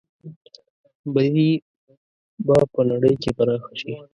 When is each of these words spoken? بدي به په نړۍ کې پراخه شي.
بدي 1.13 1.51
به 2.45 2.57
په 2.73 2.81
نړۍ 2.89 3.13
کې 3.21 3.31
پراخه 3.37 3.73
شي. 3.79 3.93